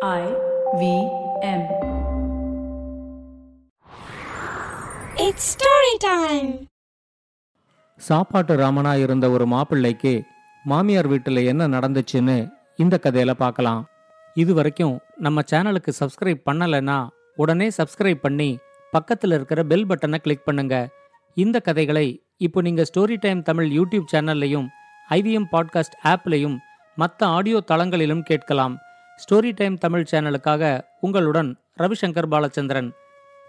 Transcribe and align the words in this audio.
I 0.00 0.24
V 0.80 0.82
M. 1.42 1.62
It's 5.16 5.44
story 5.54 5.94
time. 6.04 6.50
சாப்பாட்டு 8.00 8.54
ராமனா 8.56 8.92
இருந்த 8.94 9.26
ஒரு 9.30 9.46
மாப்பிள்ளைக்கு 9.46 10.12
மாமியார் 10.64 11.06
வீட்டில் 11.06 11.40
என்ன 11.44 11.68
நடந்துச்சுன்னு 11.68 12.36
இந்த 12.76 13.00
கதையில 13.04 13.34
பார்க்கலாம் 13.34 13.82
இது 14.36 14.54
வரைக்கும் 14.54 14.94
நம்ம 15.18 15.42
சேனலுக்கு 15.50 15.94
சப்ஸ்கிரைப் 16.00 16.46
பண்ணலைன்னா 16.50 16.98
உடனே 17.36 17.68
சப்ஸ்கிரைப் 17.76 18.20
பண்ணி 18.20 18.50
பக்கத்தில் 18.92 19.32
இருக்கிற 19.32 19.62
பெல் 19.64 19.86
பட்டனை 19.86 20.18
கிளிக் 20.18 20.44
பண்ணுங்க 20.44 20.76
இந்த 21.36 21.58
கதைகளை 21.60 22.06
இப்போ 22.38 22.60
நீங்க 22.60 22.84
ஸ்டோரி 22.92 23.18
டைம் 23.18 23.42
தமிழ் 23.42 23.70
யூடியூப் 23.70 24.12
சேனல்லையும் 24.12 24.68
ஐவிஎம் 25.08 25.50
பாட்காஸ்ட் 25.52 25.98
ஆப்லையும் 26.04 26.56
மற்ற 26.96 27.26
ஆடியோ 27.28 27.60
தளங்களிலும் 27.72 28.22
கேட்கலாம் 28.22 28.76
ஸ்டோரி 29.17 29.51
டைம் 29.53 29.77
தமிழ் 29.77 30.09
சேனலுக்காக 30.11 30.63
உங்களுடன் 30.99 31.49
ரவிசங்கர் 31.77 32.31
பாலச்சந்திரன் 32.33 32.89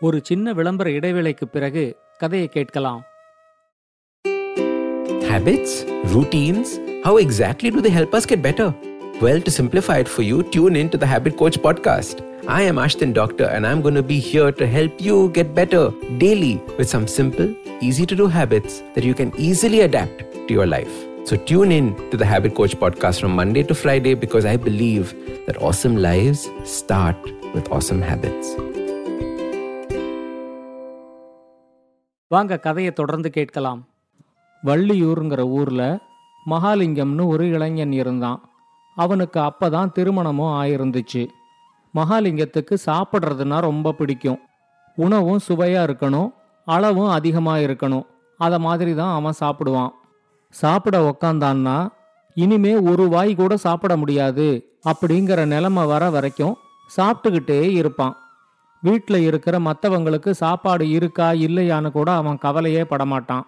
ஒரு 0.00 0.18
சின்ன 0.22 0.52
விளம்பர 0.52 0.90
இடைவேளைக்கு 0.90 1.48
பிறகு 1.48 1.84
கதையை 2.18 2.48
கேட்கலாம் 2.48 3.02
Habits? 5.28 5.72
Routines? 6.06 6.68
How 7.04 7.16
exactly 7.16 7.70
do 7.70 7.80
they 7.80 7.90
help 7.90 8.14
us 8.14 8.24
get 8.24 8.40
better? 8.40 8.66
Well, 9.20 9.40
to 9.40 9.50
simplify 9.50 9.98
it 9.98 10.08
for 10.08 10.22
you, 10.22 10.42
tune 10.44 10.76
in 10.76 10.90
to 10.90 10.96
the 10.96 11.06
Habit 11.06 11.36
Coach 11.36 11.58
podcast. 11.58 12.16
I 12.48 12.62
am 12.62 12.78
Ashton 12.78 13.12
Doctor 13.12 13.44
and 13.46 13.66
I'm 13.66 13.80
going 13.80 13.94
to 13.94 14.02
be 14.04 14.18
here 14.20 14.52
to 14.52 14.66
help 14.66 15.00
you 15.00 15.30
get 15.30 15.54
better 15.54 15.82
daily 16.18 16.54
with 16.78 16.88
some 16.88 17.06
simple, 17.08 17.48
easy 17.80 18.06
to 18.06 18.14
do 18.14 18.26
habits 18.28 18.82
that 18.94 19.02
you 19.02 19.14
can 19.14 19.32
easily 19.38 19.80
adapt 19.80 20.18
to 20.46 20.50
your 20.50 20.66
life. 20.66 20.96
So 21.23 21.37
tune 21.37 21.71
in 21.71 21.95
to 22.09 22.19
the 22.19 22.25
Habit 22.25 22.53
Coach 22.53 22.77
podcast 22.77 23.17
from 23.21 23.33
Monday 23.39 23.63
to 23.63 23.73
Friday 23.73 24.15
because 24.15 24.47
I 24.47 24.57
believe 24.57 25.05
that 25.47 25.57
awesome 25.57 25.97
lives 25.97 26.39
start 26.63 27.15
with 27.53 27.67
awesome 27.69 28.01
habits. 28.01 28.47
வாங்க 32.27 32.59
கதையை 32.59 32.93
தொடர்ந்து 32.93 33.29
கேட்கலாம். 33.29 33.87
வள்ளியூருங்கிற 34.65 35.39
ஊர்ல 35.39 35.99
மகாலிங்கம்னு 36.45 37.27
ஒரு 37.27 37.47
இளைஞன் 37.47 37.91
இருந்தான். 37.91 38.49
அவனுக்கு 38.95 39.39
அப்பதான் 39.39 39.91
திருமணமும் 39.91 40.63
ஆயிருந்துச்சு. 40.63 41.27
மகாலிங்கத்துக்கு 41.95 42.77
சாப்பிட்றதுனா 42.85 43.59
ரொம்ப 43.59 43.91
பிடிக்கும். 43.91 44.39
உணவும் 44.95 45.39
சுவையாக 45.39 45.91
இருக்கணும் 45.91 46.33
அளவும் 46.65 47.09
அதிகமாக 47.09 47.59
இருக்கணும். 47.59 48.05
அதை 48.37 48.59
மாதிரி 48.59 48.95
தான் 48.95 49.13
அவன் 49.13 49.39
சாப்பிடுவான். 49.39 49.97
சாப்பிட 50.49 50.97
உக்காந்தான்னா 51.09 51.89
இனிமே 52.33 52.75
ஒரு 52.75 53.09
வாய் 53.09 53.35
கூட 53.35 53.57
சாப்பிட 53.57 53.97
முடியாது 53.97 54.77
அப்படிங்கிற 54.89 55.45
நிலைமை 55.45 55.85
வர 55.85 56.09
வரைக்கும் 56.09 56.57
சாப்பிட்டுக்கிட்டே 56.97 57.61
இருப்பான். 57.71 58.17
வீட்டில் 58.81 59.21
இருக்கிற 59.21 59.59
மற்றவங்களுக்கு 59.59 60.31
சாப்பாடு 60.31 60.89
இருக்கா 60.89 61.31
இல்லையான்னு 61.31 61.91
கூட 61.91 62.13
அவன் 62.13 62.37
கவலையே 62.37 62.81
படமாட்டான். 62.81 63.41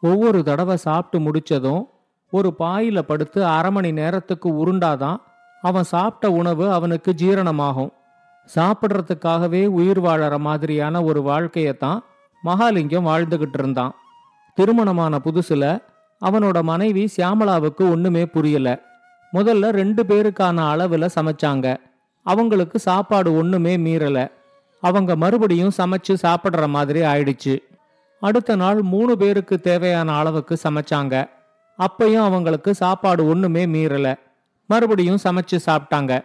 ஒவ்வொரு 0.00 0.44
தடவை 0.44 0.76
சாப்பிட்டு 0.76 1.30
முடிச்சதும் 1.30 1.86
ஒரு 2.30 2.54
பாயில 2.58 2.98
படுத்து 2.98 3.44
அரை 3.44 3.70
மணி 3.70 3.92
நேரத்துக்கு 3.92 4.48
உருண்டாதான் 4.48 5.16
அவன் 5.62 5.82
சாப்பிட்ட 5.82 6.36
உணவு 6.36 6.72
அவனுக்கு 6.72 7.14
ஜீரணமாகும். 7.16 7.92
சாப்பிட்றதுக்காகவே 8.54 9.66
உயிர் 9.66 10.00
வாழற 10.00 10.38
மாதிரியான 10.38 11.02
ஒரு 11.02 11.22
வாழ்க்கையத்தான் 11.22 11.98
மகாலிங்கம் 12.44 13.06
வாழ்ந்துகிட்டு 13.06 13.58
இருந்தான். 13.58 13.94
திருமணமான 14.54 15.20
புதுசுல 15.24 15.82
அவனோட 16.24 16.62
மனைவி 16.62 17.08
சியாமலாவுக்கு 17.16 17.90
ஒண்ணுமே 17.90 18.26
புரியல. 18.26 18.82
முதல்ல 19.32 19.68
ரெண்டு 19.68 20.02
பேருக்கான 20.02 20.62
அளவுல 20.72 21.08
சமைச்சாங்க. 21.14 21.76
அவங்களுக்கு 22.22 22.78
சாப்பாடு 22.78 23.34
ஒண்ணுமே 23.34 23.76
மீறல. 23.76 24.30
அவங்க 24.80 25.16
மறுபடியும் 25.16 25.70
சமைச்சு 25.78 26.16
சாப்பிடுற 26.22 26.68
மாதிரி 26.68 27.00
ஆயிடுச்சு. 27.00 27.58
அடுத்த 28.20 28.56
நாள் 28.56 28.82
மூணு 28.82 29.16
பேருக்கு 29.16 29.60
தேவையான 29.60 30.12
அளவுக்கு 30.12 30.58
சமைச்சாங்க. 30.62 31.28
அப்பையும் 31.78 32.24
அவங்களுக்கு 32.24 32.74
சாப்பாடு 32.74 33.26
ஒண்ணுமே 33.26 33.66
மீறல. 33.66 34.14
மறுபடியும் 34.66 35.18
சமைச்சு 35.24 35.58
சாப்பிட்டாங்க. 35.66 36.24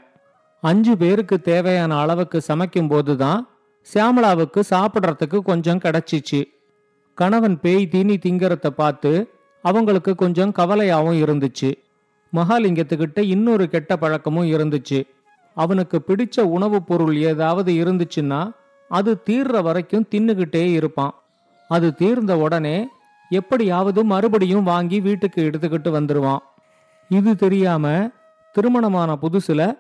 அஞ்சு 0.61 0.97
பேருக்கு 0.97 1.41
தேவையான 1.41 1.97
அளவுக்கு 1.97 2.41
சமைக்கும் 2.41 2.87
போதுதான் 2.87 3.47
சியாமலாவுக்கு 3.93 4.59
சாப்பிட்றதுக்கு 4.69 5.39
கொஞ்சம் 5.39 5.79
கிடைச்சிச்சு. 5.79 6.43
கணவன் 7.15 7.59
பேய் 7.59 7.87
தீனி 7.87 8.17
திங்கறத 8.17 8.67
பார்த்து 8.67 9.29
அவங்களுக்கு 9.65 10.15
கொஞ்சம் 10.15 10.53
கவலையாகவும் 10.57 11.21
இருந்துச்சு. 11.23 11.73
மகாலிங்கத்துக்கிட்ட 12.35 13.19
இன்னொரு 13.19 13.69
கெட்ட 13.69 13.97
பழக்கமும் 13.97 14.51
இருந்துச்சு. 14.51 15.07
அவனுக்கு 15.53 16.01
பிடிச்ச 16.07 16.41
உணவுப் 16.41 16.87
பொருள் 16.87 17.15
ஏதாவது 17.15 17.73
இருந்துச்சுன்னா 17.73 18.51
அது 18.89 19.21
தீர்ற 19.29 19.61
வரைக்கும் 19.61 20.07
தின்னுகிட்டே 20.11 20.71
இருப்பான். 20.71 21.13
அது 21.67 21.95
தீர்ந்த 21.95 22.37
உடனே 22.37 22.87
எப்படியாவது 23.29 24.03
மறுபடியும் 24.03 24.63
வாங்கி 24.63 24.99
வீட்டுக்கு 24.99 25.49
எடுத்துக்கிட்டு 25.49 25.95
வந்துருவான். 25.97 26.43
இது 27.09 27.35
தெரியாம 27.35 28.09
திருமணமான 28.53 29.17
புதுசுல 29.21 29.77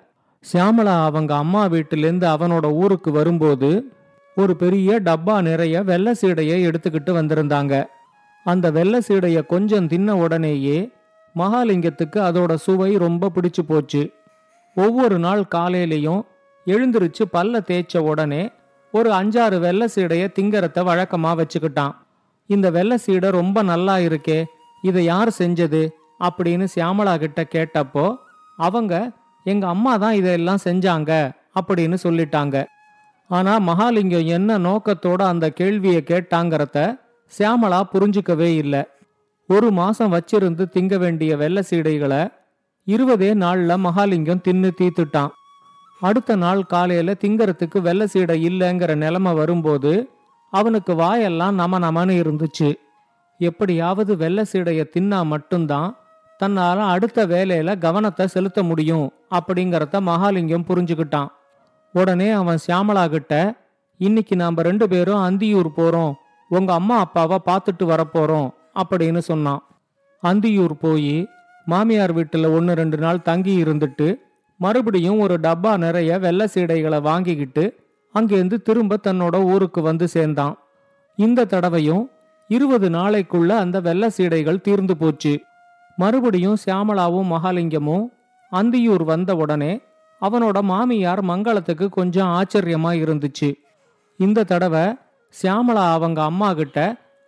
சியாமளா 0.53 1.03
அவங்க 1.03 1.35
அம்மா 1.35 1.65
வீட்டிலேருந்து 1.65 2.27
அவனோட 2.35 2.71
ஊருக்கு 2.71 3.11
வரும்போது 3.11 3.91
ஒரு 4.35 4.55
பெரிய 4.55 5.01
டப்பா 5.01 5.41
நிறைய 5.41 5.83
வெள்ளை 5.83 6.13
சீடையை 6.21 6.65
எடுத்துக்கிட்டு 6.65 7.11
வந்திருந்தாங்க. 7.11 7.85
அந்த 8.45 8.65
வெள்ளை 8.71 8.99
சீடைய 9.07 9.37
கொஞ்சம் 9.45 9.87
தின்ன 9.87 10.09
உடனேயே 10.23 10.77
மகாலிங்கத்துக்கு 11.35 12.19
அதோட 12.27 12.53
சுவை 12.65 12.91
ரொம்ப 13.05 13.29
பிடிச்சு 13.35 13.61
போச்சு. 13.67 14.01
ஒவ்வொரு 14.77 15.17
நாள் 15.19 15.43
காலையிலையும் 15.55 16.21
எழுந்திருச்சு 16.67 17.23
பல்ல 17.33 17.61
தேய்ச்ச 17.69 17.97
உடனே 18.11 18.43
ஒரு 18.93 19.09
அஞ்சாறு 19.11 19.57
வெள்ளை 19.59 19.87
சீடைய 19.95 20.23
திங்கரத்தை 20.37 20.81
வழக்கமா 20.89 21.31
வச்சுக்கிட்டான். 21.39 21.93
இந்த 22.49 22.67
வெள்ளை 22.71 22.97
சீடை 23.05 23.29
ரொம்ப 23.39 23.57
நல்லா 23.71 23.95
இருக்கே 24.07 24.39
இதை 24.81 25.03
யார் 25.03 25.31
செஞ்சது? 25.39 25.83
அப்படின்னு 26.23 26.65
சியாமளா 26.75 27.13
கிட்ட 27.23 27.41
கேட்டப்போ 27.55 28.05
அவங்க 28.57 28.93
எங்க 29.45 29.65
அம்மா 29.67 29.93
தான் 30.03 30.17
இதெல்லாம் 30.19 30.61
செஞ்சாங்க 30.63 31.11
அப்படின்னு 31.59 31.97
சொல்லிட்டாங்க. 32.03 32.55
ஆனா 33.29 33.53
மகாலிங்கம் 33.69 34.29
என்ன 34.37 34.57
நோக்கத்தோட 34.67 35.21
அந்த 35.33 35.45
கேள்வியை 35.59 36.01
கேட்டாங்கிறத 36.11 36.79
சியாமளா 37.37 37.79
புரிஞ்சுக்கவே 37.93 38.49
இல்லை. 38.55 38.83
ஒரு 39.47 39.71
மாசம் 39.71 40.13
வச்சிருந்து 40.13 40.63
திங்க 40.73 40.97
வேண்டிய 40.97 41.37
வெள்ளை 41.37 41.63
சீடைகளை 41.69 42.21
இருபதே 42.87 43.29
நாள்ல 43.33 43.77
மகாலிங்கம் 43.85 44.41
தின்னு 44.47 44.69
தீத்துட்டான். 44.79 45.29
அடுத்த 45.99 46.35
நாள் 46.35 46.63
காலையில 46.63 47.15
திங்கறதுக்கு 47.23 47.79
வெள்ளை 47.81 48.07
சீடை 48.13 48.35
இல்லைங்கிற 48.49 48.95
நிலைமை 48.95 49.33
வரும்போது 49.33 50.09
அவனுக்கு 50.49 50.95
வாயெல்லாம் 50.95 51.55
நம 51.55 51.79
நமன்னு 51.79 52.15
இருந்துச்சு. 52.23 52.73
எப்படியாவது 53.37 54.17
வெள்ளை 54.17 54.45
சீடைய 54.51 54.81
தின்னா 54.95 55.25
மட்டும்தான் 55.25 55.95
தன்னால 56.39 56.77
அடுத்த 56.77 57.27
வேலையில 57.27 57.77
கவனத்தை 57.77 58.27
செலுத்த 58.27 58.63
முடியும் 58.63 59.07
அப்படிங்கறத 59.31 60.01
மகாலிங்கம் 60.09 60.67
புரிஞ்சுக்கிட்டான். 60.69 61.27
உடனே 61.93 62.29
அவன் 62.29 62.57
சியாமலா 62.67 63.09
கிட்ட 63.09 63.33
இன்னைக்கு 63.97 64.35
நாம 64.35 64.61
ரெண்டு 64.61 64.87
பேரும் 64.89 65.25
அந்தியூர் 65.29 65.69
போறோம். 65.77 66.13
உங்க 66.49 66.73
அம்மா 66.73 66.97
அப்பாவை 66.97 67.37
பார்த்துட்டு 67.45 67.83
வரப்போறோம் 67.83 68.49
அப்படின்னு 68.81 69.17
சொன்னான். 69.17 69.63
அந்தியூர் 70.23 70.73
போய் 70.79 71.27
மாமியார் 71.65 72.13
வீட்டில் 72.13 72.45
ஒன்று 72.45 72.73
ரெண்டு 72.73 72.97
நாள் 72.97 73.21
தங்கி 73.21 73.63
இருந்துட்டு 73.63 74.15
மறுபடியும் 74.57 75.19
ஒரு 75.19 75.39
டப்பா 75.39 75.77
நிறைய 75.77 76.19
வெள்ளை 76.19 76.47
சீடைகளை 76.53 77.01
வாங்கிக்கிட்டு 77.01 77.75
அங்கேருந்து 78.15 78.61
திரும்ப 78.61 78.97
தன்னோட 79.07 79.43
ஊருக்கு 79.43 79.81
வந்து 79.81 80.07
சேர்ந்தான். 80.07 80.57
இந்த 81.15 81.45
தடவையும் 81.45 82.11
இருபது 82.47 82.89
நாளைக்குள்ள 82.89 83.47
அந்த 83.47 83.79
வெள்ளை 83.79 84.09
சீடைகள் 84.09 84.61
தீர்ந்து 84.61 84.97
போச்சு. 84.97 85.43
மறுபடியும் 85.95 86.57
சியாமலாவும் 86.65 87.31
மகாலிங்கமும் 87.33 88.05
அந்தியூர் 88.51 89.03
வந்த 89.03 89.35
உடனே 89.35 89.81
அவனோட 90.21 90.61
மாமியார் 90.61 91.25
மங்களத்துக்கு 91.25 91.89
கொஞ்சம் 91.89 92.27
ஆச்சரியமா 92.27 92.91
இருந்துச்சு. 93.03 93.53
இந்த 94.17 94.43
தடவை 94.43 94.95
சியாமளா 95.41 95.85
அவங்க 95.91 96.23
அம்மா 96.23 96.53
கிட்ட 96.53 96.79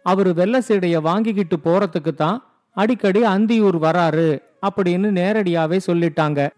அவரு 0.04 0.33
வெள்ளை 0.33 0.59
சீடைய 0.68 1.01
வாங்கிக்கிட்டு 1.01 1.57
போறதுக்கு 1.63 2.13
தான் 2.13 2.38
அடிக்கடி 2.77 3.21
அந்தியூர் 3.24 3.77
வராரு 3.86 4.30
அப்படின்னு 4.68 5.09
நேரடியாவே 5.19 5.80
சொல்லிட்டாங்க. 5.88 6.50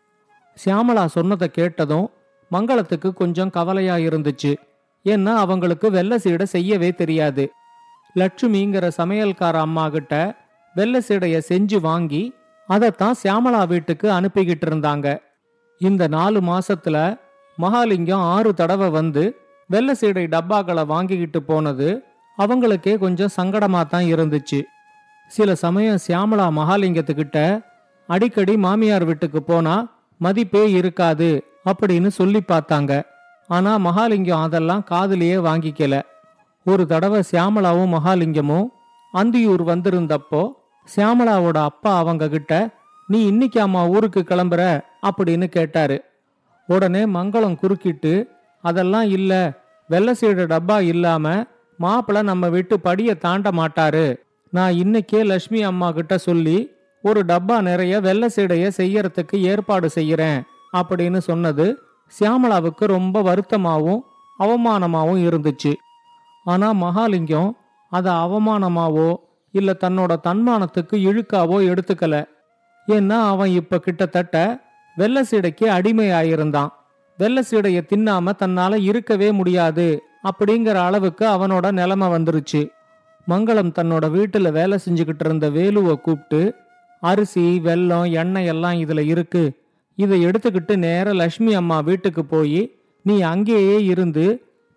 சியாமளா 0.58 1.06
சொன்னதை 1.06 1.48
கேட்டதும் 1.52 2.10
மங்களத்துக்கு 2.52 3.14
கொஞ்சம் 3.14 3.50
கவலையா 3.50 3.96
இருந்துச்சு. 3.96 4.56
ஏன்னா 5.06 5.34
அவங்களுக்கு 5.36 5.92
வெள்ளை 5.92 6.18
சீடை 6.18 6.44
செய்யவே 6.44 6.90
தெரியாது. 6.92 7.52
லட்சுமிங்கிற 8.16 8.92
சமையல்கார 8.98 9.56
அம்மா 9.60 9.90
கிட்ட 9.90 10.14
வெள்ளை 10.76 11.02
சீடைய 11.08 11.42
செஞ்சு 11.50 11.80
வாங்கி 11.82 12.24
அதைத்தான் 12.68 13.16
சியாமளா 13.24 13.68
வீட்டுக்கு 13.68 14.08
அனுப்பிக்கிட்டு 14.12 14.66
இருந்தாங்க. 14.70 15.18
இந்த 15.78 16.08
நாலு 16.08 16.40
மாசத்துல 16.42 16.98
மகாலிங்கம் 17.58 18.26
ஆறு 18.34 18.54
தடவை 18.54 18.90
வந்து 18.90 19.24
வெள்ளை 19.70 19.94
சீடை 19.96 20.24
டப்பாக்களை 20.24 20.86
வாங்கிக்கிட்டு 20.86 21.44
போனது 21.44 22.04
அவங்களுக்கே 22.38 22.98
கொஞ்சம் 22.98 23.36
சங்கடமா 23.38 23.88
தான் 23.88 24.04
இருந்துச்சு. 24.04 24.60
சில 25.28 25.56
சமயம் 25.56 26.00
சியாமலா 26.08 26.46
மகாலிங்கத்துக்கிட்ட 26.58 27.66
அடிக்கடி 28.08 28.58
மாமியார் 28.58 29.06
வீட்டுக்கு 29.06 29.44
போனா 29.44 29.88
மதிப்பே 30.18 30.72
இருக்காது 30.72 31.44
அப்படின்னு 31.66 32.08
சொல்லி 32.08 32.42
பார்த்தாங்க. 32.48 33.04
ஆனா 33.48 33.78
மகாலிங்கம் 33.78 34.42
அதெல்லாம் 34.42 34.86
காதலியே 34.90 35.38
வாங்கிக்கல. 35.48 36.02
ஒரு 36.66 36.86
தடவை 36.86 37.24
சியாமலாவும் 37.32 37.94
மகாலிங்கமும் 37.96 38.68
அந்தியூர் 39.14 39.64
வந்திருந்தப்போ 39.72 40.52
சியாமலாவோட 40.96 41.58
அப்பா 41.64 41.98
அவங்க 41.98 42.28
கிட்ட 42.28 42.70
நீ 43.08 43.26
இன்னைக்கு 43.26 43.62
அம்மா 43.62 43.88
ஊருக்கு 43.88 44.26
கிளம்புற? 44.28 44.82
அப்படின்னு 45.02 45.46
கேட்டாரு. 45.46 46.04
உடனே 46.68 47.06
மங்களம் 47.06 47.56
குறுக்கிட்டு 47.56 48.28
அதெல்லாம் 48.62 49.10
இல்லை. 49.10 49.52
வெள்ளை 49.88 50.14
சீடு 50.14 50.48
டப்பா 50.48 50.82
இல்லாம 50.82 51.44
மாப்பிள்ள 51.80 52.22
நம்ம 52.22 52.50
விட்டு 52.50 52.80
படிய 52.80 53.16
தாண்ட 53.16 53.52
மாட்டாரு. 53.52 54.20
நான் 54.52 54.74
இன்னைக்கே 54.74 55.26
லட்சுமி 55.26 55.64
அம்மா 55.64 55.92
கிட்ட 55.92 56.18
சொல்லி 56.18 56.58
ஒரு 57.02 57.24
டப்பா 57.28 57.62
நிறைய 57.62 58.00
வெள்ளை 58.00 58.30
சீடைய 58.36 58.66
செய்யறதுக்கு 58.78 59.36
ஏற்பாடு 59.36 59.90
செய்யறேன் 59.96 60.40
அப்படின்னு 60.78 61.18
சொன்னது 61.18 61.66
சியாமளாவுக்கு 62.20 62.86
ரொம்ப 62.86 63.22
வருத்தமாகவும் 63.22 64.02
அவமானமாகவும் 64.40 65.24
இருந்துச்சு. 65.30 65.74
ஆனா 66.44 66.74
மகாலிங்கம் 66.74 67.52
அதை 67.90 68.12
அவமானமாவோ 68.14 69.16
இல்ல 69.52 69.76
தன்னோட 69.84 70.16
தன்மானத்துக்கு 70.24 70.96
இழுக்காவோ 71.10 71.58
எடுத்துக்கல. 71.72 72.16
ஏன்னா 72.88 73.18
அவன் 73.28 73.50
இப்ப 73.50 73.80
கிட்டத்தட்ட 73.80 74.36
வெள்ளை 74.96 75.22
சீடைக்கு 75.32 75.66
அடிமையாயிருந்தான். 75.78 76.70
வெள்ளை 77.20 77.42
சீடைய 77.50 77.80
தின்னாம 77.92 78.34
தன்னால 78.42 78.74
இருக்கவே 78.82 79.32
முடியாது 79.32 79.88
அப்படிங்கிற 80.24 80.78
அளவுக்கு 80.88 81.26
அவனோட 81.28 81.72
நிலைமை 81.72 82.08
வந்துருச்சு. 82.08 82.62
மங்களம் 83.28 83.74
தன்னோட 83.78 84.06
வீட்டுல 84.16 84.52
வேலை 84.52 84.78
செஞ்சுக்கிட்டு 84.86 85.26
இருந்த 85.26 85.50
வேலுவை 85.50 85.96
கூப்பிட்டு 85.96 86.42
அரிசி 87.04 87.44
வெல்லம் 87.66 88.12
எண்ணெய் 88.12 88.46
எல்லாம் 88.46 88.74
இதுல 88.74 89.04
இருக்கு. 89.06 89.44
இதை 89.96 90.26
எடுத்துக்கிட்டு 90.26 90.76
நேர 90.76 91.14
லட்சுமி 91.14 91.54
அம்மா 91.54 91.80
வீட்டுக்கு 91.80 92.26
போய் 92.26 92.62
நீ 93.06 93.22
அங்கேயே 93.22 93.84
இருந்து 93.84 94.26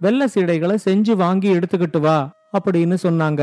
வெள்ளை 0.00 0.26
சீடைகளை 0.34 0.76
செஞ்சு 0.88 1.14
வாங்கி 1.16 1.48
எடுத்துக்கிட்டு 1.56 2.00
வா 2.00 2.18
அப்படின்னு 2.58 2.96
சொன்னாங்க. 3.02 3.42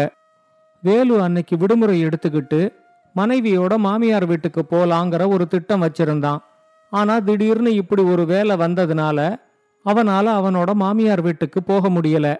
வேலு 0.83 1.21
அன்னைக்கு 1.21 1.57
விடுமுறை 1.57 2.05
எடுத்துக்கிட்டு 2.05 2.61
மனைவியோட 3.15 3.73
மாமியார் 3.77 4.25
வீட்டுக்கு 4.25 4.61
போலாங்கிற 4.71 5.23
ஒரு 5.27 5.47
திட்டம் 5.47 5.83
வச்சிருந்தான். 5.83 6.39
ஆனா 6.89 7.19
திடீர்னு 7.19 7.73
இப்படி 7.73 8.03
ஒரு 8.03 8.25
வேலை 8.25 8.55
வந்ததுனால 8.57 9.37
அவனால 9.85 10.25
அவனோட 10.39 10.73
மாமியார் 10.73 11.21
வீட்டுக்கு 11.21 11.63
போக 11.63 11.89
முடியல. 11.89 12.35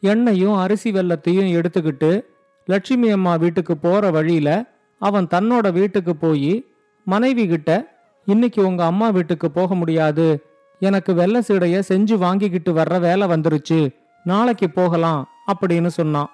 எண்ணெயும் 0.00 0.56
அரிசி 0.56 0.92
வெல்லத்தையும் 0.92 1.50
எடுத்துக்கிட்டு 1.58 2.24
லட்சுமி 2.64 3.10
அம்மா 3.10 3.36
வீட்டுக்கு 3.36 3.76
போற 3.76 4.10
வழியில 4.10 4.64
அவன் 4.98 5.26
தன்னோட 5.34 5.72
வீட்டுக்கு 5.72 6.16
போய் 6.16 6.64
மனைவி 7.04 7.46
கிட்ட 7.46 8.00
இன்னைக்கு 8.24 8.66
உங்க 8.66 8.84
அம்மா 8.84 9.08
வீட்டுக்கு 9.08 9.50
போக 9.50 9.74
முடியாது. 9.74 10.46
எனக்கு 10.78 11.14
வெள்ளை 11.14 11.42
சீடைய 11.48 11.82
செஞ்சு 11.88 12.18
வாங்கிக்கிட்டு 12.18 12.72
வர்ற 12.72 13.00
வேலை 13.00 13.28
வந்துருச்சு. 13.28 13.94
நாளைக்கு 14.24 14.70
போகலாம் 14.70 15.28
அப்படின்னு 15.52 15.86
சொன்னான். 15.86 16.30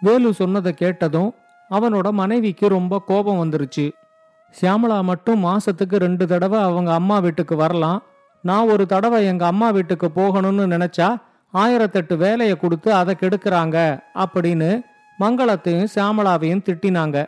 வேலு 0.00 0.34
சொன்னதை 0.34 0.72
கேட்டதும் 0.72 1.34
அவனோட 1.70 2.10
மனைவிக்கு 2.10 2.68
ரொம்ப 2.68 3.02
கோபம் 3.06 3.40
வந்துருச்சு. 3.44 3.90
சியாமளா 4.58 5.02
மட்டும் 5.02 5.44
மாசத்துக்கு 5.44 5.96
ரெண்டு 5.96 6.26
தடவை 6.26 6.60
அவங்க 6.60 6.92
அம்மா 6.92 7.18
வீட்டுக்கு 7.18 7.56
வரலாம். 7.56 8.02
நான் 8.42 8.68
ஒரு 8.68 8.86
தடவை 8.86 9.24
எங்க 9.24 9.46
அம்மா 9.46 9.70
வீட்டுக்கு 9.70 10.08
போகணும்னு 10.16 10.64
நினைச்சா 10.74 11.08
ஆயிரத்தெட்டு 11.54 12.16
வேலையை 12.16 12.56
கொடுத்து 12.56 12.92
அதை 12.92 13.16
கெடுக்கிறாங்க 13.20 14.02
அப்படின்னு 14.14 14.70
மங்களத்தையும் 15.20 15.90
சியாமளாவையும் 15.94 16.64
திட்டினாங்க. 16.66 17.24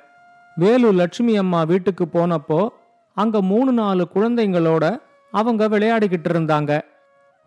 வேலு 0.57 0.93
லட்சுமி 0.93 1.37
அம்மா 1.37 1.63
வீட்டுக்கு 1.63 2.05
போனப்போ 2.13 2.69
அங்க 3.15 3.43
மூணு 3.43 3.73
நாலு 3.73 4.09
குழந்தைங்களோட 4.15 4.85
அவங்க 5.31 5.69
விளையாடிக்கிட்டு 5.69 6.31
இருந்தாங்க. 6.33 6.81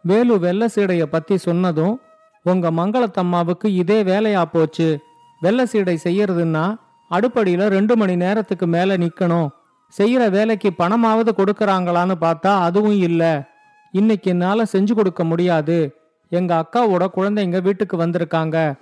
வேலு 0.02 0.40
வெள்ளை 0.40 0.68
சீடைய 0.76 1.04
பத்தி 1.04 1.38
சொன்னதும் 1.38 2.00
உங்க 2.44 2.72
மங்களத்தம்மாவுக்கு 2.72 3.68
இதே 3.82 4.04
வேலையா 4.04 4.42
போச்சு. 4.42 5.00
வெள்ளை 5.42 5.66
சீடை 5.72 5.98
செய்யறதுன்னா 6.04 6.76
அடுப்படியில 7.12 7.68
ரெண்டு 7.68 7.98
மணி 7.98 8.16
நேரத்துக்கு 8.16 8.68
மேல 8.68 8.98
நிக்கணும். 8.98 9.50
செய்யற 9.98 10.30
வேலைக்கு 10.30 10.72
பணமாவது 10.78 11.30
கொடுக்கறாங்களான்னு 11.38 12.16
பார்த்தா 12.22 12.48
அதுவும் 12.48 12.98
இல்ல. 12.98 13.48
இன்னைக்கு 13.92 14.30
என்னால 14.32 14.64
செஞ்சு 14.72 14.94
கொடுக்க 14.94 15.24
முடியாது. 15.24 15.96
எங்க 16.30 16.66
அக்காவோட 16.66 17.08
குழந்தைங்க 17.16 17.62
வீட்டுக்கு 17.62 17.98
வந்திருக்காங்க. 17.98 18.74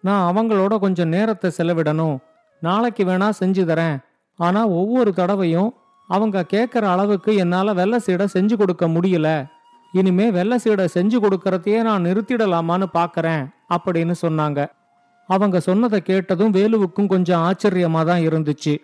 நான் 0.00 0.36
அவங்களோட 0.36 0.78
கொஞ்சம் 0.78 1.08
நேரத்தை 1.08 1.50
செலவிடணும். 1.56 2.18
நாளைக்கு 2.60 3.04
வேணா 3.04 3.30
செஞ்சு 3.40 3.62
தரேன். 3.64 3.98
ஆனா 4.36 4.66
ஒவ்வொரு 4.66 5.12
தடவையும் 5.12 5.74
அவங்க 6.08 6.46
கேட்குற 6.52 6.84
அளவுக்கு 6.84 7.36
என்னால 7.36 7.72
வெள்ளை 7.72 7.98
சீடை 8.06 8.26
செஞ்சு 8.32 8.56
கொடுக்க 8.56 8.88
முடியல. 8.88 9.46
இனிமே 9.92 10.30
வெள்ளை 10.30 10.58
சீடை 10.58 10.88
செஞ்சு 10.94 11.16
கொடுக்கறதையே 11.20 11.82
நான் 11.82 12.04
நிறுத்திடலாமான்னு 12.04 12.86
பாக்கறேன் 12.94 13.48
அப்படின்னு 13.68 14.14
சொன்னாங்க. 14.22 14.66
அவங்க 15.26 15.60
சொன்னதை 15.60 16.02
கேட்டதும் 16.02 16.52
வேலுவுக்கும் 16.52 17.06
கொஞ்சம் 17.06 17.40
ஆச்சரியமா 17.40 18.04
தான் 18.04 18.20
இருந்துச்சு. 18.20 18.78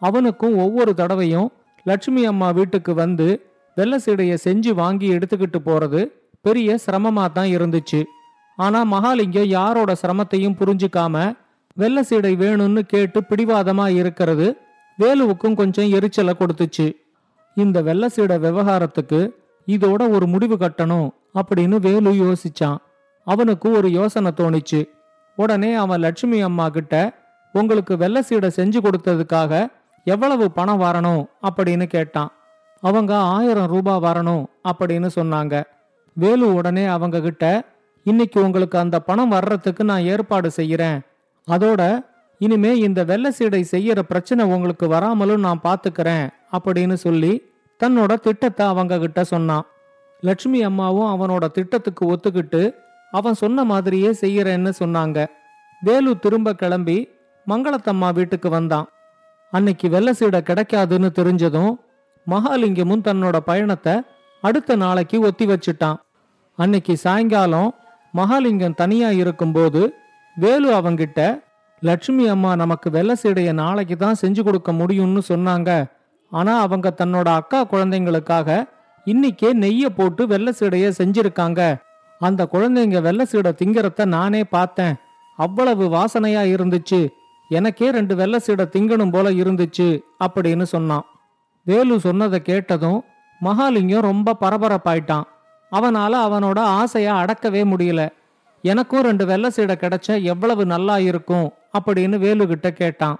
அவனுக்கும் 0.00 0.56
ஒவ்வொரு 0.56 0.94
தடவையும் 0.94 1.48
லட்சுமி 1.84 2.24
அம்மா 2.24 2.50
வீட்டுக்கு 2.50 2.94
வந்து 2.94 3.26
வெள்ளை 3.74 3.98
சீடையை 4.04 4.36
செஞ்சு 4.44 4.70
வாங்கி 4.74 5.08
எடுத்துக்கிட்டு 5.16 5.58
போறது 5.64 6.00
பெரிய 6.40 6.78
சிரமமா 6.86 7.32
தான் 7.32 7.46
இருந்துச்சு. 7.46 8.00
ஆனா 8.56 8.80
மகாலிங்கம் 8.92 9.52
யாரோட 9.56 9.92
சிரமத்தையும் 10.02 10.56
புரிஞ்சுக்காம 10.60 11.32
வெள்ளை 11.74 12.02
சீடை 12.08 12.32
வேணும்னு 12.36 12.80
கேட்டு 12.80 13.22
பிடிவாதமா 13.28 13.86
இருக்கிறது 13.88 14.56
வேலுவுக்கும் 14.98 15.54
கொஞ்சம் 15.54 15.90
எரிச்சலை 15.90 16.34
கொடுத்துச்சு. 16.38 16.86
இந்த 17.54 17.82
வெள்ளை 17.82 18.08
சீடை 18.16 18.36
விவகாரத்துக்கு 18.38 19.20
இதோட 19.66 20.02
ஒரு 20.10 20.26
முடிவு 20.26 20.56
கட்டணும் 20.56 21.08
அப்படின்னு 21.34 21.76
வேலு 21.80 22.10
யோசிச்சான். 22.24 22.76
அவனுக்கு 23.24 23.68
ஒரு 23.72 23.88
யோசனை 23.90 24.30
தோணிச்சு. 24.36 24.80
உடனே 25.38 25.74
அவன் 25.74 26.00
லட்சுமி 26.00 26.40
அம்மா 26.40 26.68
கிட்ட 26.68 26.94
உங்களுக்கு 27.52 27.96
வெள்ளை 27.96 28.22
சீடை 28.22 28.50
செஞ்சு 28.56 28.78
கொடுத்ததுக்காக 28.86 29.52
எவ்வளவு 30.08 30.46
பணம் 30.50 30.80
வரணும் 30.80 31.22
அப்படின்னு 31.48 31.86
கேட்டான். 31.94 32.30
அவங்க 32.82 33.12
ஆயிரம் 33.36 33.70
ரூபாய் 33.72 34.04
வரணும் 34.06 34.44
அப்படின்னு 34.68 35.08
சொன்னாங்க. 35.14 35.54
வேலு 36.12 36.46
உடனே 36.54 36.84
அவங்க 36.84 37.20
கிட்ட 37.20 37.44
இன்னைக்கு 38.04 38.38
உங்களுக்கு 38.42 38.76
அந்த 38.78 38.96
பணம் 39.08 39.28
வர்றதுக்கு 39.28 39.82
நான் 39.84 40.08
ஏற்பாடு 40.12 40.48
செய்யறேன். 40.56 40.98
அதோட 41.48 41.82
இனிமே 42.38 42.72
இந்த 42.78 43.00
வெள்ளை 43.04 43.30
சீடை 43.38 43.62
செய்யற 43.70 43.98
பிரச்சனை 44.10 44.42
உங்களுக்கு 44.44 44.86
வராமலும் 44.88 45.44
நான் 45.46 45.64
பாத்துக்கறேன் 45.64 46.26
அப்படின்னு 46.52 46.96
சொல்லி 47.04 47.32
தன்னோட 47.80 48.12
திட்டத்தை 48.26 48.64
அவங்க 48.66 48.98
கிட்ட 48.98 49.24
சொன்னான். 49.24 49.66
லட்சுமி 50.20 50.60
அம்மாவும் 50.62 51.10
அவனோட 51.14 51.46
திட்டத்துக்கு 51.56 52.04
ஒத்துக்கிட்டு 52.12 52.62
அவன் 53.10 53.40
சொன்ன 53.42 53.64
மாதிரியே 53.64 54.10
செய்யறேன்னு 54.20 54.72
சொன்னாங்க. 54.78 55.18
வேலு 55.80 56.12
திரும்ப 56.18 56.54
கிளம்பி 56.54 56.98
மங்களத்தம்மா 57.46 58.08
வீட்டுக்கு 58.12 58.48
வந்தான். 58.50 58.88
அன்னைக்கு 59.50 59.88
வெள்ளை 59.88 60.12
சீடை 60.12 60.40
கிடைக்காதுன்னு 60.40 61.08
தெரிஞ்சதும் 61.18 61.74
மகாலிங்கமும் 62.26 63.04
தன்னோட 63.08 63.36
பயணத்தை 63.36 63.94
அடுத்த 64.40 64.76
நாளைக்கு 64.76 65.20
ஒத்தி 65.20 65.46
வச்சிட்டான். 65.46 65.98
அன்னைக்கு 66.56 66.96
சாயங்காலம் 66.96 67.74
மகாலிங்கம் 68.16 68.74
தனியா 68.74 69.10
இருக்கும்போது 69.10 69.94
வேலு 70.36 70.68
அவங்கிட்ட 70.74 71.20
லட்சுமி 71.80 72.28
அம்மா 72.28 72.54
நமக்கு 72.54 72.90
வெள்ளை 72.90 73.14
சீடைய 73.22 73.52
நாளைக்கு 73.52 73.96
தான் 73.96 74.20
செஞ்சு 74.20 74.42
கொடுக்க 74.42 74.72
முடியும்னு 74.72 75.20
சொன்னாங்க. 75.28 75.84
ஆனா 76.30 76.60
அவங்க 76.60 76.94
தன்னோட 77.00 77.28
அக்கா 77.40 77.64
குழந்தைங்களுக்காக 77.64 78.64
இன்னைக்கே 79.06 79.50
நெய்ய 79.62 79.86
போட்டு 79.88 80.26
வெள்ளை 80.26 80.52
சீடைய 80.58 80.86
செஞ்சிருக்காங்க. 80.98 81.60
அந்த 82.20 82.48
குழந்தைங்க 82.52 83.00
வெள்ள 83.02 83.24
சீடை 83.24 83.52
திங்கறத 83.58 84.04
நானே 84.04 84.44
பார்த்தேன். 84.44 84.94
அவ்வளவு 85.36 85.84
வாசனையா 85.88 86.42
இருந்துச்சு. 86.54 87.00
எனக்கே 87.48 87.90
ரெண்டு 87.90 88.16
வெள்ளை 88.16 88.40
சீடை 88.46 88.64
திங்கணும் 88.72 89.12
போல 89.12 89.30
இருந்துச்சு 89.30 90.00
அப்படின்னு 90.24 90.62
சொன்னான். 90.62 91.04
வேலு 91.64 92.00
சொன்னதை 92.00 92.42
கேட்டதும் 92.42 93.04
மகாலிங்கம் 93.44 94.00
ரொம்ப 94.00 94.36
பரபரப்பாயிட்டான். 94.40 95.22
அவனால 95.72 96.12
அவனோட 96.26 96.58
ஆசைய 96.58 97.08
அடக்கவே 97.22 97.62
முடியல. 97.72 98.08
எனக்கும் 98.62 99.02
ரெண்டு 99.02 99.26
வெள்ளை 99.26 99.50
சீடை 99.56 99.74
கிடைச்ச 99.80 100.22
எவ்வளவு 100.22 100.66
நல்லா 100.66 100.98
இருக்கும் 100.98 101.52
அப்படின்னு 101.78 102.18
வேலு 102.18 102.46
கிட்ட 102.46 102.72
கேட்டான். 102.72 103.18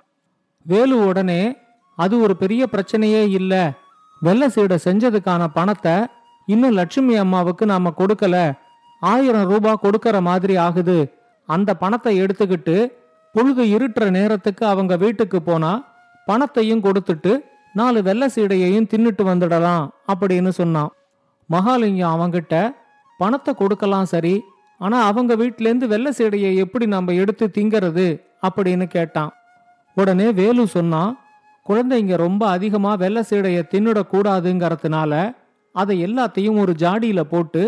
வேலு 0.62 1.06
உடனே 1.06 1.56
அது 1.96 2.20
ஒரு 2.20 2.36
பெரிய 2.36 2.66
பிரச்சனையே 2.72 3.28
இல்ல. 3.28 3.72
வெள்ளை 4.20 4.48
சீடை 4.48 4.78
செஞ்சதுக்கான 4.84 5.46
பணத்தை 5.54 5.92
இன்னும் 6.46 6.72
லட்சுமி 6.72 7.16
அம்மாவுக்கு 7.16 7.66
நாம 7.66 7.92
கொடுக்கல. 7.98 8.52
ஆயிரம் 9.00 9.48
ரூபாய் 9.48 9.82
கொடுக்கற 9.82 10.20
மாதிரி 10.20 10.56
ஆகுது. 10.56 11.12
அந்த 11.46 11.74
பணத்தை 11.74 12.22
எடுத்துக்கிட்டு 12.22 12.92
பொழுது 13.32 13.64
இருட்டுற 13.64 14.10
நேரத்துக்கு 14.10 14.66
அவங்க 14.66 14.96
வீட்டுக்கு 14.96 15.42
போனா 15.42 15.72
பணத்தையும் 16.26 16.84
கொடுத்துட்டு 16.84 17.44
நாலு 17.72 18.02
வெள்ளை 18.02 18.28
சீடையையும் 18.34 18.88
தின்னுட்டு 18.92 19.22
வந்துடலாம் 19.22 19.88
அப்படின்னு 20.12 20.48
சொன்னான். 20.48 20.90
மகாலிங்கம் 21.50 22.14
அவங்கிட்ட 22.14 22.74
பணத்தை 23.18 23.54
கொடுக்கலாம் 23.54 24.04
சரி 24.04 24.44
ஆனா 24.78 25.02
அவங்க 25.02 25.36
வீட்டிலேருந்து 25.36 25.86
வெள்ளை 25.86 26.12
சீடையை 26.16 26.54
எப்படி 26.54 26.86
நம்ம 26.86 27.12
எடுத்து 27.12 27.50
திங்கறது? 27.54 28.06
அப்படின்னு 28.46 28.84
கேட்டான். 28.84 29.32
உடனே 29.94 30.32
வேலு 30.32 30.66
சொன்னான் 30.66 31.18
குழந்தைங்க 31.68 32.16
ரொம்ப 32.16 32.48
அதிகமா 32.48 32.94
வெள்ளை 32.94 33.22
சீடையை 33.30 33.62
தின்னுடக்கூடாதுங்கிறதுனால 33.70 35.36
அதை 35.72 36.04
எல்லாத்தையும் 36.04 36.60
ஒரு 36.60 36.74
ஜாடியில 36.78 37.20
போட்டு 37.20 37.62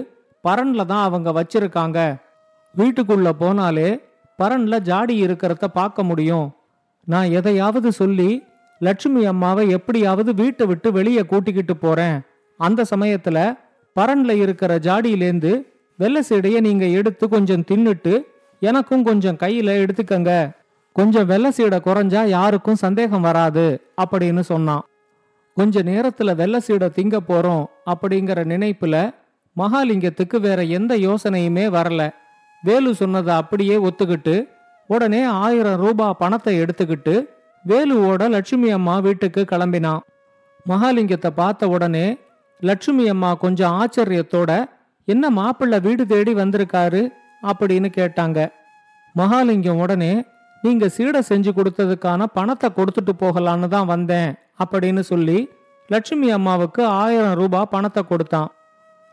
பரன்ல 0.44 0.84
தான் 0.86 1.02
அவங்க 1.02 1.30
வச்சிருக்காங்க. 1.30 1.98
வீட்டுக்குள்ள 2.76 3.28
போனாலே 3.40 3.90
பரன்ல 4.42 4.78
ஜாடி 4.78 5.26
இருக்கிறத 5.26 5.64
பார்க்க 5.64 6.02
முடியும். 6.02 6.52
நான் 7.04 7.30
எதையாவது 7.30 7.92
சொல்லி 7.92 8.42
லட்சுமி 8.78 9.24
அம்மாவை 9.24 9.68
எப்படியாவது 9.68 10.34
வீட்டை 10.34 10.66
விட்டு 10.66 10.92
வெளியே 10.92 11.22
கூட்டிக்கிட்டு 11.24 11.76
போறேன். 11.76 12.20
அந்த 12.56 12.84
சமயத்துல 12.96 13.58
பரன்ல 14.00 14.30
இருக்கிற 14.30 14.78
ஜாடியிலேந்து 14.78 15.62
வெள்ளை 15.96 16.22
சீடையை 16.28 16.60
நீங்க 16.60 16.86
எடுத்து 16.86 17.28
கொஞ்சம் 17.28 17.64
தின்னுட்டு 17.70 18.22
எனக்கும் 18.60 19.04
கொஞ்சம் 19.04 19.36
கையில 19.36 19.70
எடுத்துக்கங்க. 19.82 20.50
கொஞ்சம் 20.92 21.26
வெள்ளை 21.26 21.50
சீடை 21.50 21.78
குறைஞ்சா 21.80 22.26
யாருக்கும் 22.26 22.74
சந்தேகம் 22.74 23.20
வராது 23.20 23.80
அப்படின்னு 24.02 24.40
சொன்னான். 24.40 24.82
கொஞ்ச 25.54 25.82
நேரத்துல 25.82 26.34
வெள்ளை 26.34 26.60
சீடை 26.66 26.88
திங்க 26.96 27.18
போறோம் 27.28 27.64
அப்படிங்கிற 27.86 28.44
நினைப்புல 28.52 29.14
மகாலிங்கத்துக்கு 29.56 30.40
வேற 30.40 30.62
எந்த 30.62 30.96
யோசனையுமே 30.96 31.64
வரல. 31.78 32.10
வேலு 32.64 32.94
சொன்னதை 32.94 33.34
அப்படியே 33.34 33.76
ஒத்துக்கிட்டு 33.76 34.48
உடனே 34.86 35.24
ஆயிரம் 35.24 35.76
ரூபாய் 35.76 36.18
பணத்தை 36.18 36.62
எடுத்துக்கிட்டு 36.62 37.14
வேலுவோட 37.68 38.28
லட்சுமி 38.28 38.70
அம்மா 38.70 38.98
வீட்டுக்கு 38.98 39.44
கிளம்பினான் 39.50 40.00
மகாலிங்கத்தை 40.68 41.30
பார்த்த 41.30 41.68
உடனே 41.68 42.18
லட்சுமி 42.62 43.08
அம்மா 43.08 43.34
கொஞ்சம் 43.34 43.74
ஆச்சரியத்தோட 43.80 44.64
என்ன 45.04 45.30
மாப்பிள்ளை 45.30 45.80
வீடு 45.80 46.06
தேடி 46.06 46.34
வந்திருக்காரு? 46.34 47.08
அப்படின்னு 47.46 47.88
கேட்டாங்க. 47.96 48.38
மகாலிங்கம் 49.16 49.80
உடனே 49.80 50.24
நீங்க 50.62 50.86
சீடை 50.86 51.20
செஞ்சு 51.28 51.50
கொடுத்ததுக்கான 51.56 52.26
பணத்தை 52.32 52.70
கொடுத்துட்டு 52.76 53.12
போகலான்னு 53.18 53.68
தான் 53.68 53.86
வந்தேன் 53.86 54.34
அப்படின்னு 54.64 55.00
சொல்லி 55.00 55.48
லட்சுமி 55.88 56.30
அம்மாவுக்கு 56.30 56.84
ஆயிரம் 56.86 57.34
ரூபாய் 57.34 57.70
பணத்தை 57.70 58.02
கொடுத்தான். 58.02 58.50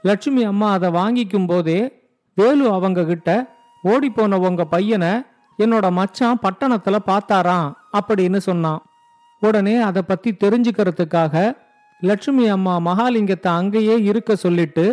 லட்சுமி 0.01 0.44
அம்மா 0.44 0.72
அதை 0.72 0.89
வாங்கிக்கும் 0.89 1.46
போதே 1.46 1.97
வேலு 2.38 2.65
அவங்க 2.72 3.03
கிட்ட 3.03 3.29
ஓடி 3.84 4.10
போன 4.10 4.39
உங்க 4.39 4.63
பையனை 4.65 5.12
என்னோட 5.60 5.86
மச்சான் 5.91 6.41
பட்டணத்துல 6.44 6.98
பார்த்தாராம் 7.06 7.70
அப்படின்னு 8.00 8.39
சொன்னான். 8.48 8.82
உடனே 9.41 9.75
அதை 9.88 10.01
பத்தி 10.01 10.29
தெரிஞ்சுக்கிறதுக்காக 10.44 11.36
லட்சுமி 12.01 12.46
அம்மா 12.56 12.74
மகாலிங்கத்தை 12.79 13.51
அங்கேயே 13.62 13.96
இருக்க 14.10 14.32
சொல்லிட்டு 14.36 14.86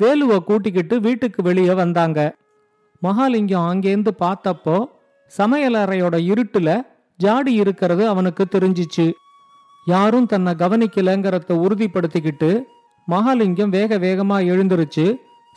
வேலுவை 0.00 0.38
கூட்டிக்கிட்டு 0.38 1.00
வீட்டுக்கு 1.00 1.40
வெளியே 1.42 1.74
வந்தாங்க. 1.74 2.18
மகாலிங்கம் 3.02 3.68
அங்கேருந்து 3.70 4.12
பார்த்தப்போ 4.24 4.76
சமையலறையோட 5.32 6.16
இருட்டுல 6.32 6.70
ஜாடி 7.20 7.52
இருக்கிறது 7.54 8.04
அவனுக்கு 8.08 8.44
தெரிஞ்சிச்சு. 8.54 9.06
யாரும் 9.86 10.26
தன்னை 10.26 10.52
கவனிக்கலங்கிறத 10.54 11.54
உறுதிப்படுத்திக்கிட்டு 11.64 12.50
மகாலிங்கம் 13.08 13.74
வேக 13.78 13.98
வேகமா 13.98 14.38
எழுந்திருச்சு. 14.52 15.06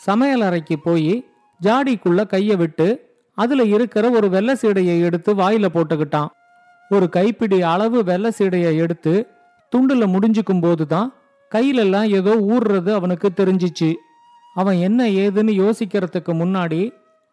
சமையலறைக்கு 0.06 0.76
போய் 0.84 1.14
ஜாடிக்குள்ள 1.62 2.22
கைய 2.34 2.58
விட்டு 2.58 2.88
அதுல 3.38 3.64
இருக்கிற 3.64 4.10
ஒரு 4.10 4.30
வெள்ளை 4.30 4.56
சீடையை 4.56 5.02
எடுத்து 5.02 5.36
வாயில 5.36 5.68
போட்டுக்கிட்டான். 5.74 6.28
ஒரு 6.90 7.10
கைப்பிடி 7.10 7.62
அளவு 7.62 8.04
வெள்ளை 8.04 8.32
சீடையை 8.38 8.78
எடுத்து 8.78 9.28
துண்டுல 9.72 10.04
முடிஞ்சுக்கும் 10.16 10.62
போதுதான் 10.62 11.14
கையிலெல்லாம் 11.52 12.10
ஏதோ 12.10 12.36
ஊறுறது 12.36 12.94
அவனுக்கு 12.94 13.30
தெரிஞ்சிச்சு. 13.36 13.94
அவன் 14.54 14.78
என்ன 14.78 15.08
ஏதுன்னு 15.08 15.54
யோசிக்கிறதுக்கு 15.64 16.34
முன்னாடி 16.42 16.82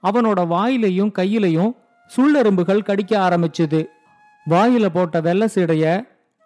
அவனோட 0.02 0.46
வாயிலையும் 0.46 1.12
கையிலையும் 1.18 1.72
சுள்ளெரும்புகள் 2.10 2.84
கடிக்க 2.84 3.18
ஆரம்பிச்சுது. 3.18 3.84
வாயில 4.50 4.86
போட்ட 4.92 5.20
வெள்ளை 5.20 5.48
சீடைய 5.54 5.84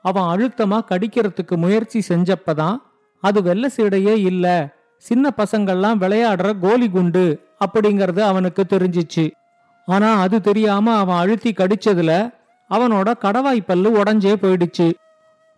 அவன் 0.03 0.27
அழுத்தமா 0.33 0.79
கடிக்கிறதுக்கு 0.91 1.57
முயற்சி 1.57 2.03
செஞ்சப்பதான் 2.09 2.77
அது 3.23 3.43
வெள்ளை 3.43 3.69
சீடையே 3.69 4.15
இல்லை 4.21 4.57
சின்ன 4.97 5.31
பசங்கள்லாம் 5.37 6.01
விளையாடுற 6.03 6.59
கோலி 6.59 6.91
குண்டு 6.91 7.25
அப்படிங்கறது 7.65 8.21
அவனுக்கு 8.21 8.67
தெரிஞ்சிச்சு. 8.69 9.31
ஆனா 9.89 10.21
அது 10.21 10.41
தெரியாம 10.41 10.95
அவன் 10.97 11.17
அழுத்தி 11.17 11.51
கடிச்சதுல 11.53 12.13
அவனோட 12.71 13.09
கடவாய் 13.21 13.67
பல்லு 13.67 13.91
உடஞ்சே 14.03 14.35
போயிடுச்சு. 14.43 14.93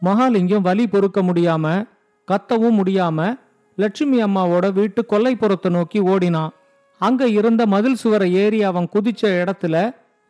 மகாலிங்கம் 0.03 0.61
வலி 0.61 0.87
பொறுக்க 0.87 1.23
முடியாம 1.23 1.87
கத்தவும் 2.29 2.79
முடியாம 2.81 3.37
லட்சுமி 3.77 4.23
அம்மாவோட 4.25 4.73
வீட்டு 4.73 5.05
கொல்லைப்புறத்தை 5.11 5.71
நோக்கி 5.71 5.99
ஓடினான். 5.99 6.53
அங்க 7.01 7.29
இருந்த 7.29 7.67
மதில் 7.67 7.95
சுவரை 7.95 8.35
ஏறி 8.35 8.63
அவன் 8.63 8.89
குதிச்ச 8.95 9.23
இடத்துல 9.43 9.77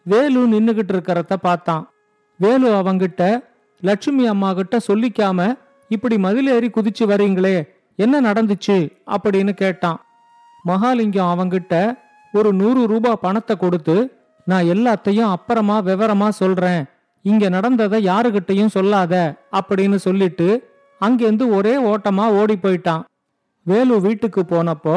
வேலு 0.03 0.41
நின்னுகிட்டு 0.49 0.93
இருக்கிறத 0.95 1.37
பார்த்தான். 1.41 1.85
வேலு 2.41 2.69
அவங்கிட்ட 2.75 3.23
லட்சுமி 3.81 4.27
அம்மா 4.27 4.53
கிட்ட 4.53 4.77
சொல்லிக்காம 4.89 5.55
இப்படி 5.89 6.19
மதில் 6.19 6.47
ஏறி 6.47 6.69
குதிச்சு 6.69 7.05
வரீங்களே 7.05 7.57
என்ன 7.99 8.21
நடந்துச்சு 8.21 8.77
அப்படின்னு 9.15 9.53
கேட்டான். 9.63 9.99
மகாலிங்கம் 10.65 11.31
அவங்கிட்ட 11.33 11.75
ஒரு 12.35 12.51
நூறு 12.53 12.83
ரூபா 12.87 13.13
பணத்தை 13.17 13.55
கொடுத்து 13.57 13.97
நான் 14.47 14.71
எல்லாத்தையும் 14.75 15.33
அப்புறமா 15.35 15.77
விவரமா 15.83 16.29
சொல்றேன். 16.41 16.83
இங்க 17.25 17.45
நடந்ததை 17.49 17.99
யாருகிட்டையும் 18.07 18.75
சொல்லாத 18.77 19.15
அப்படின்னு 19.59 19.99
சொல்லிட்டு 20.07 20.49
அங்கேருந்து 21.01 21.47
ஒரே 21.57 21.75
ஓட்டமா 21.91 22.25
ஓடி 22.41 22.57
போயிட்டான். 22.63 23.03
வேலு 23.67 23.97
வீட்டுக்கு 24.01 24.43
போனப்போ 24.51 24.97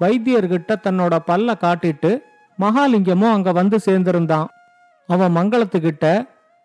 வைத்தியர்கிட்ட 0.00 0.72
தன்னோட 0.86 1.14
பல்ல 1.30 1.54
காட்டிட்டு 1.64 2.10
மகாலிங்கமும் 2.58 3.34
அங்க 3.36 3.50
வந்து 3.52 3.78
சேர்ந்திருந்தான். 3.86 4.48
அவன் 5.08 5.36
மங்களத்துக்கிட்ட 5.36 6.06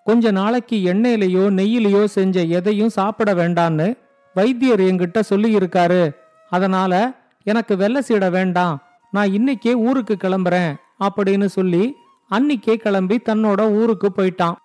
கொஞ்ச 0.07 0.31
நாளைக்கு 0.31 0.77
எண்ணெயிலையோ 0.93 1.43
நெய்யிலையோ 1.57 2.03
செஞ்ச 2.17 2.43
எதையும் 2.57 2.95
சாப்பிட 2.99 3.29
வேண்டான்னு 3.33 3.87
வைத்தியர் 4.33 4.79
என்கிட்ட 4.79 5.19
சொல்லியிருக்காரு. 5.29 6.15
அதனால 6.49 7.11
எனக்கு 7.43 7.77
வெள்ளை 7.77 8.01
சீடை 8.07 8.29
வேண்டாம். 8.29 8.75
நான் 9.11 9.29
இன்னைக்கே 9.29 9.73
ஊருக்கு 9.87 10.17
கிளம்புறேன் 10.23 10.73
அப்படின்னு 10.99 11.45
சொல்லி 11.45 11.83
அன்னிக்கே 12.31 12.75
கிளம்பி 12.75 13.15
தன்னோட 13.25 13.61
ஊருக்கு 13.69 14.11
போயிட்டான். 14.17 14.57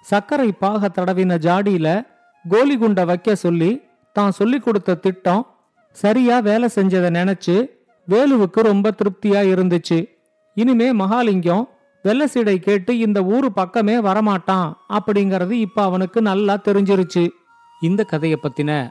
சர்க்கரை 0.00 0.52
பாக 0.52 0.88
தடவின 0.88 1.36
ஜாடியில 1.46 1.88
கோலி 2.48 2.76
குண்டை 2.78 3.04
வைக்க 3.04 3.34
சொல்லி 3.34 3.80
தான் 4.12 4.30
சொல்லி 4.30 4.58
கொடுத்த 4.60 4.94
திட்டம் 4.94 5.46
சரியா 5.90 6.38
வேலை 6.38 6.68
செஞ்சதை 6.74 7.10
நினைச்சு 7.18 7.56
வேலுவுக்கு 8.08 8.60
ரொம்ப 8.60 8.90
திருப்தியா 8.90 9.40
இருந்துச்சு. 9.54 9.98
இனிமே 10.54 10.88
மகாலிங்கம் 10.92 11.68
வெள்ளை 12.02 12.26
சீடை 12.26 12.56
கேட்டு 12.56 12.98
இந்த 12.98 13.18
ஊரு 13.34 13.52
பக்கமே 13.52 13.96
வரமாட்டான் 14.00 14.72
அப்படிங்கறது 14.88 15.50
இப்ப 15.50 15.82
அவனுக்கு 15.82 16.22
நல்லா 16.22 16.56
தெரிஞ்சிருச்சு. 16.64 17.28
இந்த 17.80 18.04
கதையை 18.04 18.38
பத்தின 18.42 18.90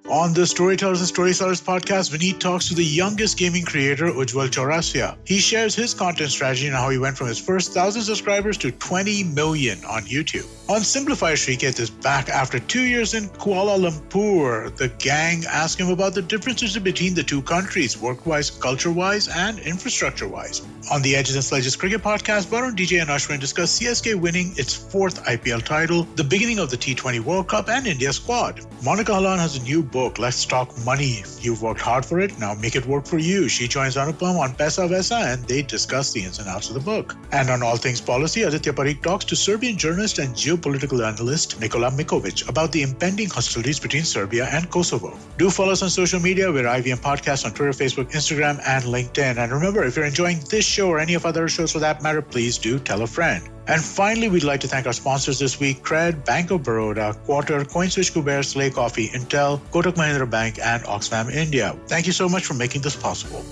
On 0.09 0.33
the 0.33 0.45
Storytellers 0.45 0.99
and 0.99 1.09
Storysellers 1.09 1.61
podcast, 1.61 2.11
Vineet 2.11 2.39
talks 2.39 2.67
to 2.67 2.73
the 2.73 2.83
youngest 2.83 3.37
gaming 3.37 3.63
creator, 3.63 4.07
Ujwal 4.07 4.49
Chaurasia. 4.49 5.15
He 5.25 5.37
shares 5.37 5.75
his 5.75 5.93
content 5.93 6.31
strategy 6.31 6.67
and 6.67 6.75
how 6.75 6.89
he 6.89 6.97
went 6.97 7.17
from 7.17 7.27
his 7.27 7.39
first 7.39 7.69
1,000 7.69 8.01
subscribers 8.01 8.57
to 8.57 8.71
20 8.71 9.23
million 9.25 9.77
on 9.85 10.01
YouTube. 10.03 10.47
On 10.69 10.81
Simplify, 10.81 11.33
Shriketh 11.33 11.79
is 11.79 11.89
back 11.89 12.29
after 12.29 12.59
two 12.59 12.81
years 12.81 13.13
in 13.13 13.29
Kuala 13.29 13.77
Lumpur. 13.77 14.75
The 14.75 14.87
gang 14.87 15.43
ask 15.47 15.79
him 15.79 15.89
about 15.89 16.13
the 16.13 16.21
differences 16.21 16.77
between 16.77 17.13
the 17.13 17.23
two 17.23 17.41
countries, 17.41 17.97
work-wise, 17.97 18.49
culture-wise, 18.49 19.27
and 19.27 19.59
infrastructure-wise. 19.59 20.61
On 20.91 21.01
the 21.01 21.15
Edges 21.15 21.35
and 21.35 21.43
Sledges 21.43 21.75
Cricket 21.75 22.01
podcast, 22.01 22.47
Varun, 22.47 22.75
DJ, 22.75 23.01
and 23.01 23.09
Ashwin 23.09 23.39
discuss 23.39 23.79
CSK 23.79 24.19
winning 24.19 24.53
its 24.57 24.73
fourth 24.73 25.23
IPL 25.25 25.63
title, 25.63 26.03
the 26.15 26.23
beginning 26.23 26.59
of 26.59 26.69
the 26.69 26.77
T20 26.77 27.19
World 27.19 27.47
Cup, 27.47 27.69
and 27.69 27.85
India 27.85 28.11
squad. 28.11 28.65
Monica 28.83 29.11
Halan 29.11 29.37
has 29.37 29.57
a 29.57 29.63
new 29.63 29.83
book, 29.91 30.19
Let's 30.19 30.45
Talk 30.45 30.69
Money. 30.85 31.23
You've 31.39 31.61
worked 31.61 31.81
hard 31.81 32.05
for 32.05 32.19
it, 32.19 32.37
now 32.39 32.53
make 32.53 32.75
it 32.75 32.85
work 32.85 33.05
for 33.05 33.17
you. 33.17 33.47
She 33.47 33.67
joins 33.67 33.95
Anupam 33.95 34.39
on 34.39 34.53
Pesa 34.53 34.87
Vesa 34.89 35.33
and 35.33 35.43
they 35.45 35.61
discuss 35.61 36.13
the 36.13 36.23
ins 36.23 36.39
and 36.39 36.47
outs 36.47 36.69
of 36.69 36.75
the 36.75 36.79
book. 36.79 37.15
And 37.31 37.49
on 37.49 37.61
All 37.61 37.77
Things 37.77 38.01
Policy, 38.01 38.43
Aditya 38.43 38.73
Parikh 38.73 39.01
talks 39.03 39.25
to 39.25 39.35
Serbian 39.35 39.77
journalist 39.77 40.19
and 40.19 40.33
geopolitical 40.33 41.05
analyst 41.05 41.59
Nikola 41.59 41.91
Mikovic 41.91 42.47
about 42.47 42.71
the 42.71 42.81
impending 42.81 43.29
hostilities 43.29 43.79
between 43.79 44.03
Serbia 44.03 44.47
and 44.51 44.69
Kosovo. 44.69 45.17
Do 45.37 45.49
follow 45.49 45.71
us 45.71 45.81
on 45.81 45.89
social 45.89 46.19
media. 46.19 46.51
We're 46.51 46.63
IVM 46.63 47.01
Podcast 47.01 47.45
on 47.45 47.53
Twitter, 47.53 47.71
Facebook, 47.71 48.11
Instagram, 48.11 48.61
and 48.65 48.83
LinkedIn. 48.85 49.37
And 49.37 49.51
remember, 49.51 49.83
if 49.83 49.95
you're 49.95 50.05
enjoying 50.05 50.39
this 50.49 50.65
show 50.65 50.87
or 50.89 50.99
any 50.99 51.13
of 51.15 51.25
other 51.25 51.47
shows 51.47 51.71
for 51.71 51.79
that 51.79 52.01
matter, 52.01 52.21
please 52.21 52.57
do 52.57 52.79
tell 52.79 53.01
a 53.01 53.07
friend. 53.07 53.47
And 53.67 53.81
finally, 53.81 54.27
we'd 54.27 54.43
like 54.43 54.59
to 54.61 54.67
thank 54.67 54.87
our 54.87 54.93
sponsors 54.93 55.39
this 55.39 55.59
week 55.59 55.83
Cred, 55.83 56.25
Bank 56.25 56.51
of 56.51 56.63
Baroda, 56.63 57.13
Quarter, 57.25 57.63
CoinSwitch 57.65 58.11
Kuber, 58.11 58.43
Slay 58.43 58.69
Coffee, 58.69 59.09
Intel, 59.09 59.59
Kotak 59.71 59.93
Mahindra 59.93 60.29
Bank, 60.29 60.59
and 60.63 60.83
Oxfam 60.83 61.31
India. 61.31 61.77
Thank 61.87 62.07
you 62.07 62.13
so 62.13 62.27
much 62.27 62.45
for 62.45 62.55
making 62.55 62.81
this 62.81 62.95
possible. 62.95 63.45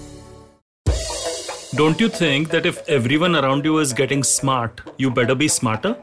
Don't 1.76 2.00
you 2.02 2.10
think 2.10 2.50
that 2.50 2.66
if 2.66 2.88
everyone 2.90 3.36
around 3.36 3.64
you 3.64 3.78
is 3.78 3.94
getting 3.94 4.24
smart, 4.24 4.82
you 4.98 5.12
better 5.12 5.36
be 5.36 5.48
smarter? 5.48 5.96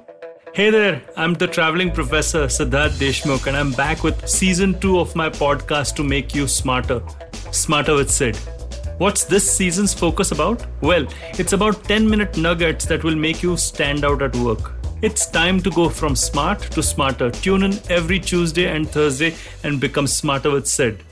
Hey 0.55 0.71
there, 0.71 1.03
I'm 1.17 1.35
the 1.35 1.47
traveling 1.47 1.91
professor 1.91 2.45
Siddharth 2.47 2.99
Deshmukh, 3.01 3.47
and 3.47 3.57
I'm 3.57 3.73
back 3.73 4.03
with 4.03 4.27
season 4.27 4.79
two 4.81 5.01
of 5.01 5.15
my 5.15 5.29
podcast 5.29 5.97
to 5.97 6.05
make 6.05 6.35
you 6.35 6.47
smarter. 6.47 7.03
Smarter 7.51 7.95
with 7.95 8.11
Sid. 8.11 8.39
What's 8.99 9.25
this 9.25 9.45
season's 9.55 9.93
focus 9.93 10.33
about? 10.33 10.65
Well, 10.81 11.07
it's 11.38 11.53
about 11.53 11.85
10 11.85 12.09
minute 12.09 12.38
nuggets 12.38 12.87
that 12.87 13.05
will 13.05 13.15
make 13.15 13.43
you 13.43 13.55
stand 13.59 14.07
out 14.07 14.23
at 14.23 14.35
work. 14.37 14.73
It's 15.03 15.26
time 15.26 15.61
to 15.65 15.71
go 15.71 15.91
from 15.91 16.17
smart 16.17 16.62
to 16.71 16.83
smarter. 16.83 17.31
Tune 17.31 17.65
in 17.65 17.79
every 17.91 18.19
Tuesday 18.19 18.75
and 18.75 18.88
Thursday 18.88 19.35
and 19.65 19.79
become 19.79 20.07
smarter 20.07 20.50
with 20.50 20.67
Sid. 20.67 21.03